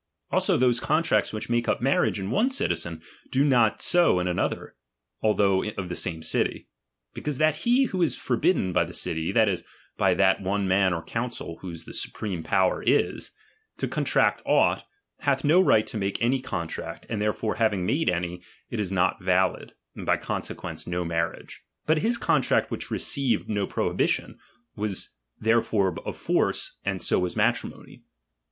[0.31, 4.27] Also those con tracts which make up marriage in one citizen, do not so in
[4.27, 4.75] another,
[5.21, 6.67] although of the same city;
[7.13, 9.63] be cause that he who is forbidden by the city, that is,
[9.97, 13.29] by that one man or council whose the supreme power is,
[13.77, 14.87] to contract aught,
[15.19, 18.41] hath no right to make any contract, and therefore having made any,
[18.71, 21.61] it is not valid, and by consequence no marriage.
[21.87, 24.39] ]3ut his contract which received no prohibition,
[24.75, 28.01] was therefore of force, and so was matrimony.